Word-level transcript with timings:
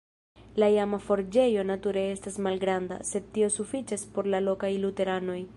La 0.61 0.69
iama 0.75 0.99
forĝejo 1.09 1.65
nature 1.73 2.03
estas 2.15 2.41
malgranda, 2.47 2.99
sed 3.13 3.31
tio 3.37 3.53
sufiĉas 3.59 4.11
por 4.17 4.35
la 4.37 4.45
lokaj 4.51 4.77
luteranoj. 4.87 5.41